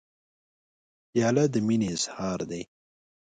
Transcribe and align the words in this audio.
پیاله 1.11 1.43
د 1.53 1.55
مینې 1.67 1.87
اظهار 1.95 2.39
دی. 2.49 2.61